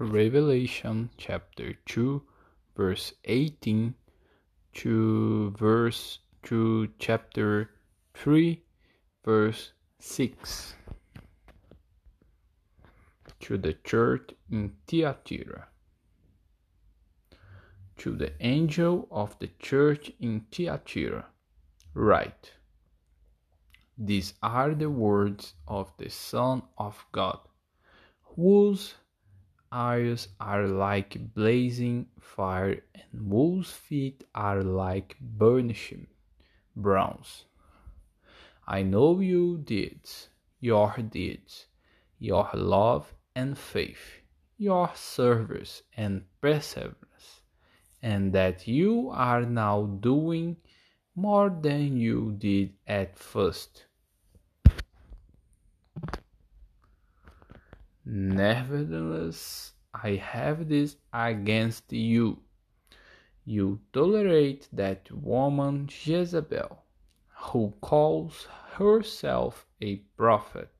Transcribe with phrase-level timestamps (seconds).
[0.00, 2.22] Revelation chapter 2
[2.74, 3.94] verse 18
[4.72, 7.70] to verse to chapter
[8.14, 8.62] 3
[9.22, 10.74] verse 6
[13.40, 15.68] to the church in Thyatira.
[17.98, 21.26] To the angel of the church in Thyatira.
[21.92, 22.54] Write
[23.98, 27.38] these are the words of the son of god
[28.22, 28.94] whose
[29.72, 36.06] eyes are like blazing fire and whose feet are like burnished
[36.76, 37.44] bronze.
[38.66, 40.28] I know your deeds
[40.60, 41.66] your deeds
[42.18, 44.20] your love and faith
[44.58, 47.40] your service and perseverance
[48.02, 50.56] and that you are now doing
[51.14, 53.86] more than you did at first
[58.12, 62.42] Nevertheless, I have this against you.
[63.44, 66.82] You tolerate that woman Jezebel,
[67.28, 70.70] who calls herself a prophet.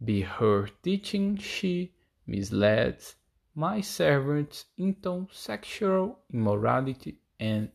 [0.00, 1.92] By her teaching, she
[2.26, 3.16] misleads
[3.54, 7.70] my servants into sexual immorality and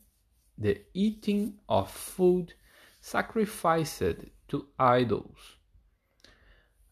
[0.57, 2.55] the eating of food
[2.99, 5.57] sacrificed to idols.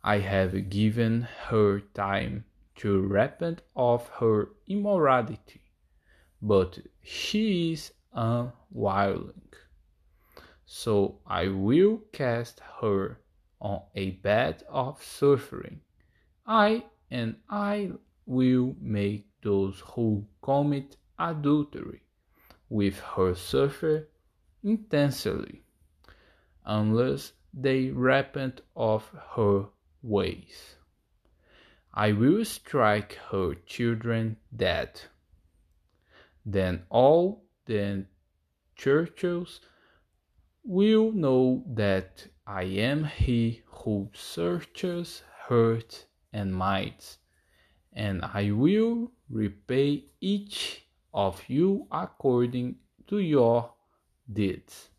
[0.03, 2.45] I have given her time
[2.77, 5.61] to repent of her immorality,
[6.41, 9.53] but she is unwilling.
[10.65, 13.19] So I will cast her
[13.59, 15.81] on a bed of suffering.
[16.47, 17.91] I and I
[18.25, 22.01] will make those who commit adultery
[22.69, 24.07] with her suffer
[24.63, 25.61] intensely,
[26.65, 29.67] unless they repent of her
[30.01, 30.75] ways.
[31.93, 35.01] I will strike her children dead.
[36.45, 38.05] Then all the
[38.75, 39.59] churches
[40.63, 47.17] will know that I am he who searches heart and minds,
[47.93, 52.75] and I will repay each of you according
[53.07, 53.73] to your
[54.31, 54.89] deeds.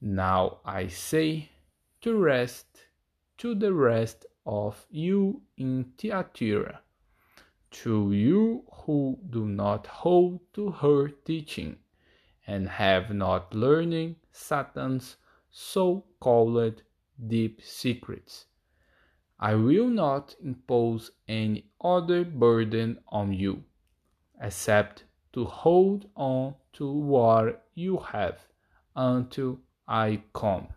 [0.00, 1.50] Now I say
[2.02, 2.66] to rest
[3.38, 6.80] to the rest of you in Thyatira,
[7.70, 11.76] to you who do not hold to her teaching
[12.46, 15.16] and have not learned Satan's
[15.50, 16.82] so called
[17.26, 18.46] deep secrets.
[19.38, 23.64] I will not impose any other burden on you,
[24.40, 28.46] except to hold on to what you have
[28.94, 30.68] until I come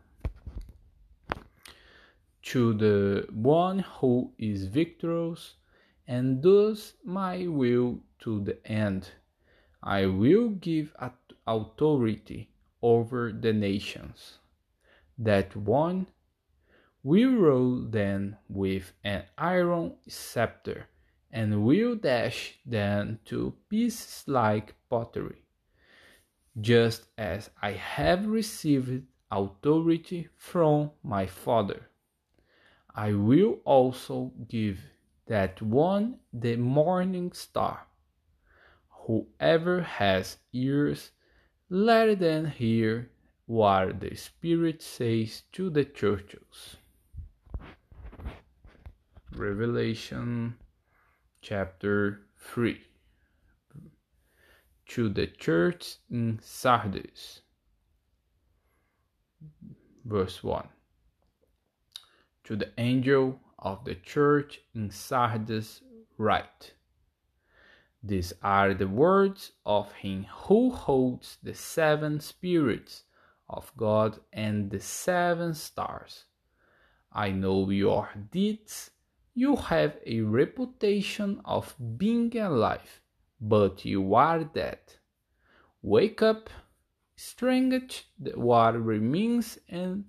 [2.46, 5.56] to the one who is victorious
[6.08, 9.10] and does my will to the end.
[9.82, 10.96] I will give
[11.48, 12.50] authority
[12.84, 14.38] over the nations.
[15.18, 16.08] That one
[17.04, 20.88] will rule them with an iron scepter
[21.32, 25.42] and will dash them to pieces like pottery.
[26.62, 31.90] Just as I have received authority from my Father.
[32.98, 34.80] I will also give
[35.28, 37.88] that one the morning star.
[39.06, 41.12] Whoever has ears,
[41.70, 43.12] let them hear
[43.48, 46.78] what the Spirit says to the churches.
[49.36, 50.56] Revelation
[51.42, 52.82] chapter 3
[54.88, 57.42] To the church in Sardis,
[60.06, 60.70] verse 1
[62.46, 65.82] to the angel of the church in Sardis
[66.18, 66.74] write
[68.04, 73.04] These are the words of him who holds the seven spirits
[73.50, 76.26] of God and the seven stars.
[77.12, 78.92] I know your deeds.
[79.34, 83.02] You have a reputation of being alive,
[83.42, 84.80] but you are dead.
[85.82, 86.50] Wake up,
[87.16, 87.90] strengthen
[88.36, 90.06] what remains, and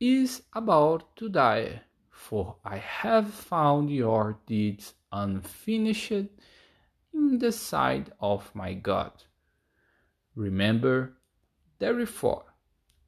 [0.00, 6.28] is about to die, for I have found your deeds unfinished
[7.12, 9.12] in the sight of my God.
[10.34, 11.18] Remember,
[11.78, 12.44] therefore,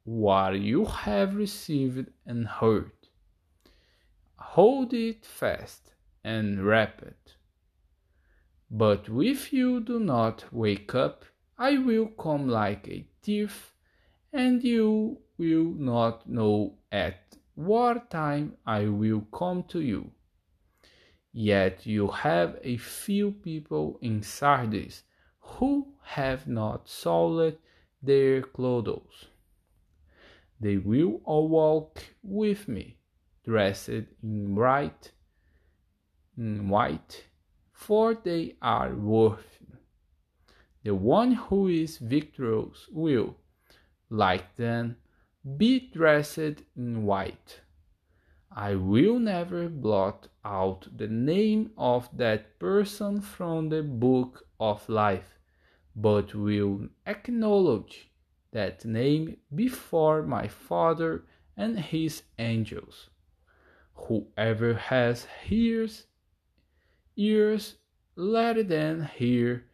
[0.03, 2.91] what you have received and heard.
[4.35, 5.93] Hold it fast
[6.23, 7.35] and wrap it.
[8.69, 11.25] But if you do not wake up,
[11.57, 13.73] I will come like a thief,
[14.31, 20.11] and you will not know at what time I will come to you.
[21.31, 25.03] Yet you have a few people in Sardis
[25.39, 27.57] who have not soiled
[28.01, 29.25] their clothes.
[30.59, 32.97] They will all walk with me,
[33.43, 35.11] dressed in bright,
[36.37, 37.25] in white,
[37.73, 39.43] for they are worthy.
[40.83, 43.37] The one who is victorious will,
[44.09, 44.97] like them,
[45.57, 47.61] be dressed in white.
[48.55, 55.37] I will never blot out the name of that person from the book of life,
[55.95, 58.09] but will acknowledge
[58.51, 61.25] that name before my Father
[61.57, 63.09] and his angels.
[63.95, 66.05] Whoever has ears,
[67.15, 67.75] ears,
[68.15, 69.65] let them hear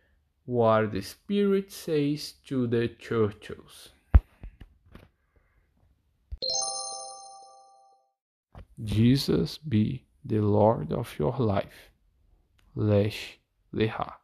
[0.46, 3.90] what the Spirit says to the churches.
[8.84, 11.92] Jesus be the Lord of your life.
[12.76, 13.40] Lesh
[13.74, 14.19] Leha.